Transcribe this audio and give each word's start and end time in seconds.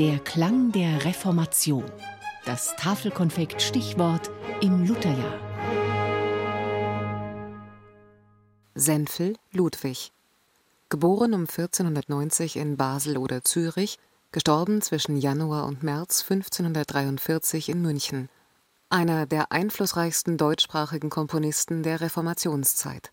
Der 0.00 0.18
Klang 0.18 0.72
der 0.72 1.04
Reformation. 1.04 1.84
Das 2.46 2.74
Tafelkonfekt 2.76 3.60
Stichwort 3.60 4.30
im 4.62 4.86
Lutherjahr. 4.86 5.38
Senfel 8.74 9.36
Ludwig. 9.52 10.10
Geboren 10.88 11.34
um 11.34 11.42
1490 11.42 12.56
in 12.56 12.78
Basel 12.78 13.18
oder 13.18 13.44
Zürich, 13.44 13.98
gestorben 14.32 14.80
zwischen 14.80 15.18
Januar 15.18 15.66
und 15.66 15.82
März 15.82 16.22
1543 16.22 17.68
in 17.68 17.82
München. 17.82 18.30
Einer 18.88 19.26
der 19.26 19.52
einflussreichsten 19.52 20.38
deutschsprachigen 20.38 21.10
Komponisten 21.10 21.82
der 21.82 22.00
Reformationszeit. 22.00 23.12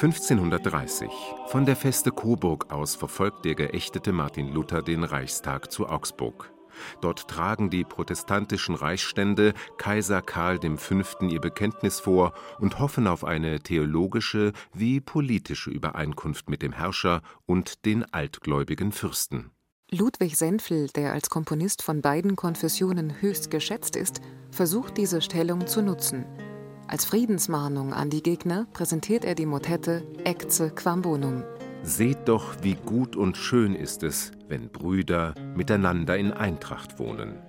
(1530) 0.00 1.10
Von 1.48 1.66
der 1.66 1.74
Feste 1.74 2.12
Coburg 2.12 2.72
aus 2.72 2.94
verfolgt 2.94 3.44
der 3.44 3.56
geächtete 3.56 4.12
Martin 4.12 4.52
Luther 4.52 4.80
den 4.80 5.02
Reichstag 5.02 5.72
zu 5.72 5.88
Augsburg. 5.88 6.52
Dort 7.00 7.26
tragen 7.26 7.68
die 7.68 7.82
protestantischen 7.82 8.76
Reichsstände 8.76 9.54
Kaiser 9.76 10.22
Karl 10.22 10.60
V. 10.76 11.26
ihr 11.26 11.40
Bekenntnis 11.40 11.98
vor 11.98 12.32
und 12.60 12.78
hoffen 12.78 13.08
auf 13.08 13.24
eine 13.24 13.58
theologische 13.58 14.52
wie 14.72 15.00
politische 15.00 15.70
Übereinkunft 15.70 16.48
mit 16.48 16.62
dem 16.62 16.70
Herrscher 16.70 17.20
und 17.46 17.84
den 17.84 18.04
altgläubigen 18.14 18.92
Fürsten. 18.92 19.50
Ludwig 19.90 20.36
Senfl, 20.36 20.86
der 20.94 21.12
als 21.12 21.28
Komponist 21.28 21.82
von 21.82 22.02
beiden 22.02 22.36
Konfessionen 22.36 23.20
höchst 23.20 23.50
geschätzt 23.50 23.96
ist, 23.96 24.20
versucht 24.52 24.96
diese 24.96 25.20
Stellung 25.20 25.66
zu 25.66 25.82
nutzen 25.82 26.24
als 26.88 27.04
Friedensmahnung 27.04 27.92
an 27.92 28.10
die 28.10 28.22
Gegner 28.22 28.66
präsentiert 28.72 29.24
er 29.24 29.34
die 29.34 29.46
Motette 29.46 30.02
Ecce 30.24 30.70
Quam 30.74 31.02
Bonum. 31.02 31.44
Seht 31.82 32.28
doch, 32.28 32.56
wie 32.62 32.74
gut 32.74 33.14
und 33.14 33.36
schön 33.36 33.74
ist 33.74 34.02
es, 34.02 34.32
wenn 34.48 34.70
Brüder 34.70 35.34
miteinander 35.54 36.16
in 36.16 36.32
Eintracht 36.32 36.98
wohnen. 36.98 37.47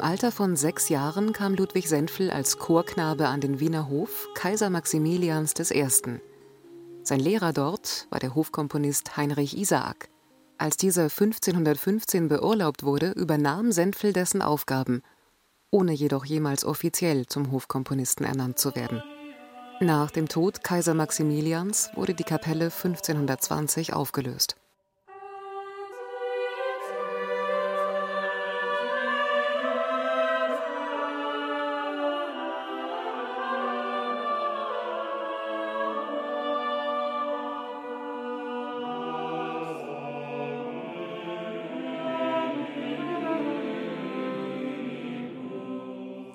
Alter 0.00 0.32
von 0.32 0.56
sechs 0.56 0.88
Jahren 0.88 1.32
kam 1.32 1.54
Ludwig 1.54 1.88
Senfl 1.88 2.30
als 2.30 2.58
Chorknabe 2.58 3.28
an 3.28 3.40
den 3.40 3.60
Wiener 3.60 3.88
Hof 3.88 4.28
Kaiser 4.34 4.70
Maximilians 4.70 5.54
I. 5.70 5.86
Sein 7.02 7.20
Lehrer 7.20 7.52
dort 7.52 8.06
war 8.10 8.18
der 8.18 8.34
Hofkomponist 8.34 9.16
Heinrich 9.16 9.56
Isaak. 9.56 10.08
Als 10.56 10.76
dieser 10.76 11.04
1515 11.04 12.28
beurlaubt 12.28 12.84
wurde, 12.84 13.10
übernahm 13.10 13.72
Senfl 13.72 14.12
dessen 14.12 14.40
Aufgaben, 14.40 15.02
ohne 15.70 15.92
jedoch 15.92 16.24
jemals 16.24 16.64
offiziell 16.64 17.26
zum 17.26 17.50
Hofkomponisten 17.50 18.24
ernannt 18.24 18.58
zu 18.58 18.74
werden. 18.74 19.02
Nach 19.80 20.10
dem 20.10 20.28
Tod 20.28 20.62
Kaiser 20.62 20.94
Maximilians 20.94 21.90
wurde 21.96 22.14
die 22.14 22.24
Kapelle 22.24 22.66
1520 22.66 23.92
aufgelöst 23.92 24.56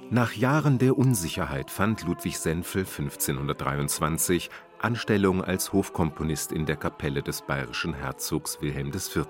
Nach 0.10 0.32
Jahren 0.32 0.78
der 0.78 0.98
Unsicherheit 0.98 1.70
fand 1.70 2.06
Ludwig 2.06 2.40
Senfl 2.40 2.80
1523 2.80 4.50
Anstellung 4.80 5.44
als 5.44 5.74
Hofkomponist 5.74 6.54
in 6.54 6.66
der 6.66 6.78
Kapelle 6.78 7.22
des 7.22 7.42
bayerischen 7.42 7.94
Herzogs 7.94 8.62
Wilhelm 8.62 8.88
IV. 8.88 9.26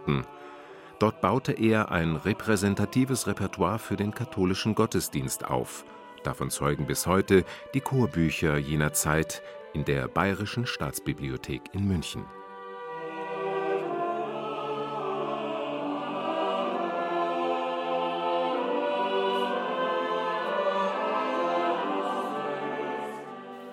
Dort 0.99 1.19
baute 1.19 1.53
er 1.53 1.89
ein 1.91 2.15
repräsentatives 2.15 3.25
Repertoire 3.25 3.79
für 3.79 3.95
den 3.95 4.13
katholischen 4.13 4.75
Gottesdienst 4.75 5.45
auf. 5.45 5.83
Davon 6.23 6.51
zeugen 6.51 6.85
bis 6.85 7.07
heute 7.07 7.43
die 7.73 7.81
Chorbücher 7.81 8.57
jener 8.59 8.93
Zeit 8.93 9.41
in 9.73 9.83
der 9.83 10.07
Bayerischen 10.07 10.67
Staatsbibliothek 10.67 11.61
in 11.73 11.87
München 11.87 12.23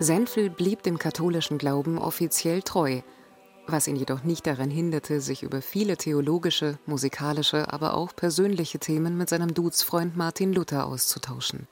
Senfl 0.00 0.50
blieb 0.50 0.82
dem 0.82 0.98
katholischen 0.98 1.56
Glauben 1.56 1.98
offiziell 1.98 2.62
treu, 2.62 3.00
was 3.68 3.86
ihn 3.86 3.94
jedoch 3.94 4.24
nicht 4.24 4.46
daran 4.46 4.68
hinderte, 4.68 5.20
sich 5.20 5.44
über 5.44 5.62
viele 5.62 5.96
theologische, 5.96 6.78
musikalische, 6.84 7.72
aber 7.72 7.94
auch 7.94 8.14
persönliche 8.14 8.80
Themen 8.80 9.16
mit 9.16 9.28
seinem 9.28 9.54
Duzfreund 9.54 10.16
Martin 10.16 10.52
Luther 10.52 10.86
auszutauschen. 10.86 11.68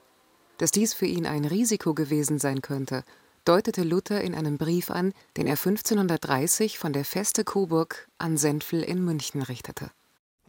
Dass 0.58 0.70
dies 0.70 0.94
für 0.94 1.06
ihn 1.06 1.26
ein 1.26 1.44
Risiko 1.44 1.94
gewesen 1.94 2.38
sein 2.38 2.62
könnte, 2.62 3.02
deutete 3.44 3.82
Luther 3.82 4.20
in 4.20 4.36
einem 4.36 4.56
Brief 4.56 4.90
an, 4.90 5.12
den 5.36 5.48
er 5.48 5.56
1530 5.56 6.78
von 6.78 6.92
der 6.92 7.04
Feste 7.04 7.42
Coburg 7.42 8.08
an 8.18 8.36
Senfl 8.36 8.82
in 8.82 9.04
München 9.04 9.42
richtete 9.42 9.90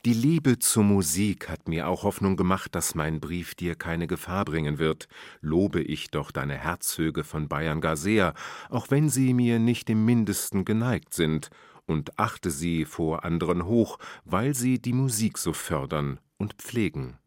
die 0.05 0.13
Liebe 0.13 0.59
zur 0.59 0.83
Musik 0.83 1.47
hat 1.47 1.69
mir 1.69 1.87
auch 1.87 2.03
Hoffnung 2.03 2.35
gemacht, 2.35 2.75
dass 2.75 2.93
mein 2.93 3.21
Brief 3.21 3.55
dir 3.55 3.75
keine 3.75 4.05
Gefahr 4.05 4.43
bringen 4.43 4.77
wird. 4.77 5.07
Lobe 5.39 5.81
ich 5.81 6.11
doch 6.11 6.31
deine 6.31 6.57
Herzöge 6.57 7.23
von 7.23 7.47
Bayern 7.47 7.79
gar 7.79 7.95
sehr, 7.95 8.33
auch 8.69 8.91
wenn 8.91 9.07
sie 9.07 9.33
mir 9.33 9.59
nicht 9.59 9.89
im 9.89 10.03
mindesten 10.03 10.65
geneigt 10.65 11.13
sind, 11.13 11.49
und 11.85 12.17
achte 12.19 12.49
sie 12.49 12.85
vor 12.85 13.25
anderen 13.25 13.65
hoch, 13.65 13.97
weil 14.25 14.53
sie 14.53 14.79
die 14.79 14.93
Musik 14.93 15.37
so 15.37 15.53
fördern 15.53 16.19
und 16.37 16.53
pflegen. 16.55 17.17